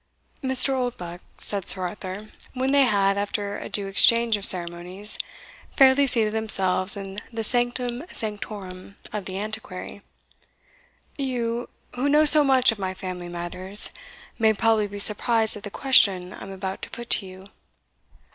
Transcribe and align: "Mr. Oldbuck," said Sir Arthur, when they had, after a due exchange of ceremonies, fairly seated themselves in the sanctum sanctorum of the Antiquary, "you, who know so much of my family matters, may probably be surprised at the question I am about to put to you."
"Mr. 0.43 0.69
Oldbuck," 0.73 1.21
said 1.39 1.67
Sir 1.69 1.87
Arthur, 1.87 2.29
when 2.55 2.71
they 2.71 2.85
had, 2.85 3.19
after 3.19 3.59
a 3.59 3.69
due 3.69 3.85
exchange 3.85 4.35
of 4.35 4.43
ceremonies, 4.43 5.19
fairly 5.73 6.07
seated 6.07 6.33
themselves 6.33 6.97
in 6.97 7.19
the 7.31 7.43
sanctum 7.43 8.03
sanctorum 8.11 8.95
of 9.13 9.25
the 9.25 9.37
Antiquary, 9.37 10.01
"you, 11.19 11.69
who 11.93 12.09
know 12.09 12.25
so 12.25 12.43
much 12.43 12.71
of 12.71 12.79
my 12.79 12.95
family 12.95 13.29
matters, 13.29 13.91
may 14.39 14.53
probably 14.53 14.87
be 14.87 14.97
surprised 14.97 15.55
at 15.55 15.61
the 15.61 15.69
question 15.69 16.33
I 16.33 16.41
am 16.41 16.51
about 16.51 16.81
to 16.81 16.89
put 16.89 17.11
to 17.11 17.27
you." 17.27 17.45